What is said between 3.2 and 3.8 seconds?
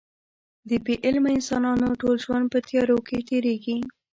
تېرېږي.